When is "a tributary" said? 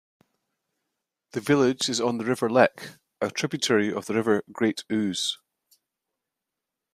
3.21-3.93